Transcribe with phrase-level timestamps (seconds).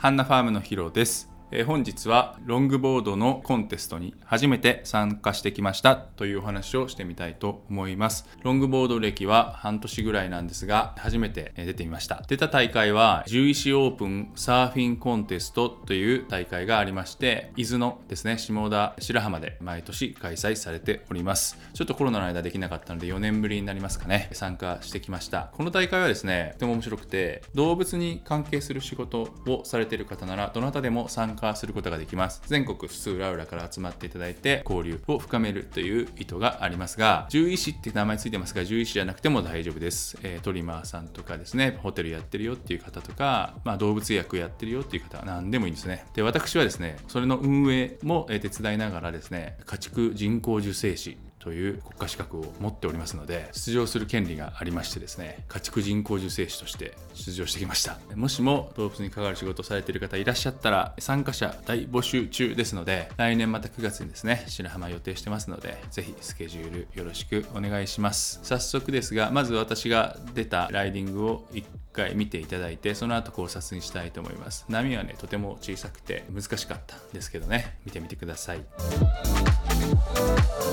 [0.00, 1.28] ハンナファームのヒロです。
[1.50, 8.26] えー本日はロングボードのコンテストに初めて参加してきましたというお話をしてみたいと思います。
[8.42, 12.22] ロングボード歴は半年ぐらいなんですが、初めて出てみました。
[12.28, 21.58] 出た大会は、獣医師オープンサーフィンコンテストという大会がありまして、伊豆のですね、下田白浜で毎年開催されております。
[21.72, 25.50] ちょっとコロナの間できなかったので4年ぶりになりますかね、参加してきました。
[25.52, 32.42] この大会はですね、とても面白くて、動物に関係する仕事をされている方なら、どなたでも参加することができます。
[32.46, 40.18] 全国津々浦々から集まっていただいて、交流を深めるという意図がありますが、獣医師って名前ついてますが、獣医師じゃなくても大丈夫です。
[40.22, 46.06] えートリマーさんとかですね、ホテルやってるよっていう方とか、まあ、動物薬やってるよっていう方は何でもいいんですね。
[46.14, 51.18] で、私はですね、それの運営も手伝いながらですね、家畜人工授精師
[51.48, 57.96] という国家資格を持っておりますので出場する権利がありましてですね家畜人工授精師として出場してきました。
[58.14, 68.40] もしも動物に関わる仕事をされている方いらっしゃったら参加者大募集中ですので来年また9月にですね白浜予定してますのでぜひスケジュールよろしくお願いします。
[68.42, 74.66] 早速ですがまず私が出たライディングを1回見ていただいてその後考察にしたいと思います。
[74.68, 77.78] 波はねとても小さくて難しかったんですけどね。
[77.86, 78.60] 見てみてください。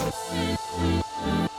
[0.05, 1.54] フフフ。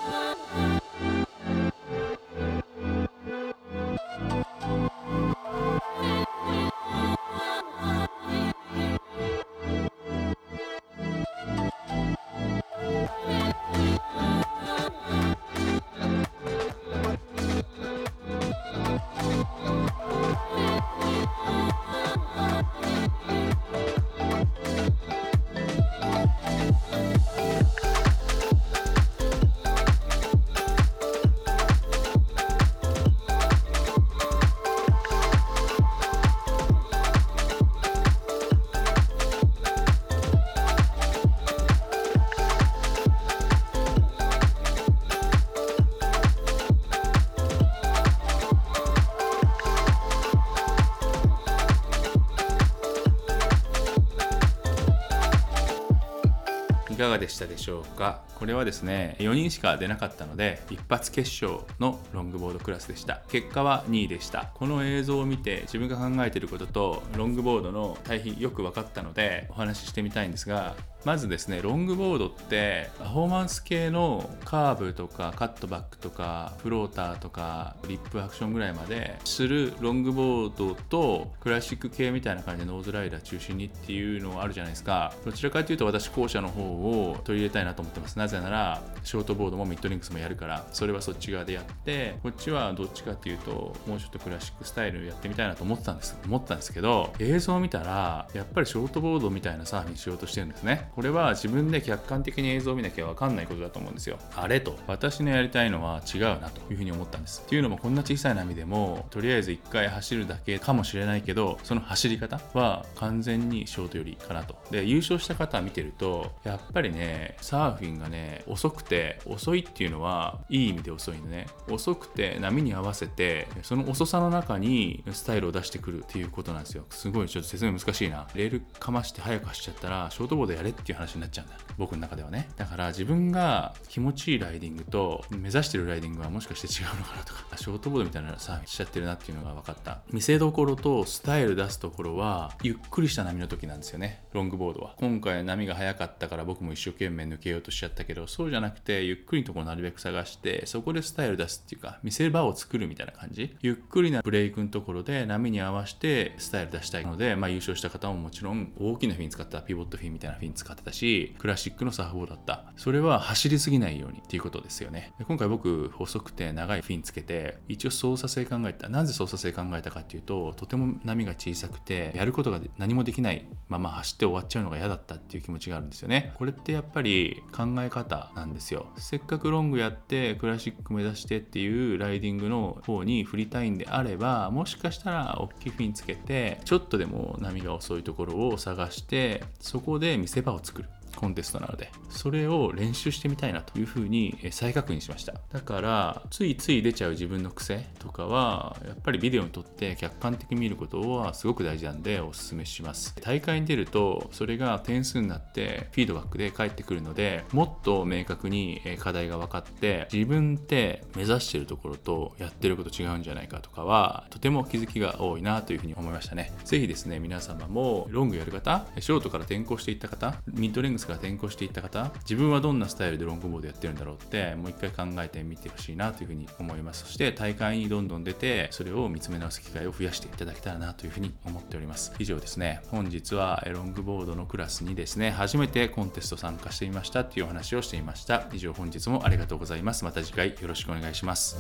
[56.97, 58.23] いかがでしたでしょうか？
[58.37, 63.21] これはですね4人しか出なかったので一発決勝のロングボードクラスでした。
[63.29, 64.51] 結果は2位でした。
[64.55, 70.75] この映像を見て自分が考えてることとロングボードの対比よく分かったのでお話ししてみたいんですが
[71.07, 85.15] まずですねロングボードってパフォーマンス系のカーブとかカットバックとかフローターとかリップアクションぐらいまでするロングボードとクラシック系みたいな感じでノーズライダー中心にっていうのあるじゃないですか。
[85.25, 88.19] どちらかというと私後者の方を取り入れたいなと思ってます。
[88.19, 100.91] なぜならショートボードもミッドレングスもやるからそれはそっち側でやってこっちはどっちかっていうともうちょっとクラシックスタイルやってみたいなと思ってたんです思ったんですけど映像を見たらやっぱりショートボードみたいなサーフィンしようとしてるんですね。
[100.97, 104.19] これは自分で客観的に映像を見なきゃ分かんないことだと思うんですよ。
[104.35, 104.79] あれと。
[104.87, 107.43] 私のやりたいのは違うなというふうに思ったんです。
[107.45, 114.57] っていうのもこんな小さい波でもとりあえず1回走るだけかもしれないけどその走り方は完全にショート寄りかなと。
[114.71, 121.47] で優勝した方見てるとやっぱりねサーフィンがね遅くて遅いっていうのはいい意味で遅いのね。
[121.69, 126.87] 遅くて波に合わせてその遅さの中にスタイルを出してくるっていうことなんですよ。
[126.89, 128.27] すごいちょっと説明難しいな。
[128.35, 131.57] レールかまして速く走っちゃったらショートボードやれってていう話になっちゃうんだ。
[131.77, 132.49] 僕の中ではね。
[132.57, 137.57] だから自分が気持ちいいライディングと目指してるライディングはもしかして違うのかなとか。
[137.57, 140.01] ショートボードみたいなサーフィンしちゃってるなっていうのが分かった。
[140.13, 144.23] 見せどころとスタイル出すところはゆっくりした波の時なんですよね。
[144.33, 144.95] ロングボードは。
[144.99, 153.57] 今回波が速かったから僕も一生懸命抜けようとしちゃったけどそうじゃなくてゆっくりのところなるべく探してそこでスタイル出すっていうか見せ場を作るみたいな感じ。
[153.63, 162.65] ゆっくりなブレイクのところで波に合わせてスタイル出したいので、まあ、優勝した方ももちろん大きなフィン使ったピボットフィンみたいなフィン使ってたしクラシックのサーフボードだった。
[162.77, 165.13] それは走りすぎないようにっていうことですよね。
[165.19, 168.89] で今回僕細くて長いフィンつけて一応操作性考えた。
[168.89, 176.33] なぜ操作性考えたかっていうととても波が小さくてやることが何もできないまま走って終わっちゃうのが嫌だったっていう気持ちがあるんですよね。
[176.37, 178.87] これってやっぱり考え方なんですよ。
[178.97, 190.89] せっかくロングやってクラシック目指してっていうライディングの方に振りたいんであればもしかしたら大きいフィンつけてちょっとでも波が遅いところを探してそこで見せ場をを作る。
[191.17, 195.35] コンテストなのでそれを練習してみたいなというふうに再確認しました。
[195.53, 203.15] だからついつい出ちゃう自分の癖とかはやっぱりビデオに撮って客観的に見ることはすごく大事なんでおすすめします。
[203.21, 216.53] 大会に出るとそれが点数になってフィードバックで返ってくるのでもっと明確に課題が分かって自分って目指してるところとやってること違うんじゃないかとかはとても気づきが多いなというふうに思いましたね。
[216.65, 227.05] 是非ですね皆様もロングやる方ショートから転向していった方ミッドレングスから転向していった方自分はどんなスタイルでロングボードやってるんだろうってもう一回考えてみてほしいなというふうに思います。
[227.05, 232.13] そして大会にどんどん出てそれを見つめ直す機会を増やしていただけたらなというふうに思っております。
[232.19, 232.81] 以上ですね。
[232.91, 238.47] 本日はロングボードのクラスにですね初めてコンテスト参加してみましたっていうお話をしていました。
[238.53, 240.05] 以上本日もありがとうございます。
[240.05, 241.57] また次回よろしくお願いします。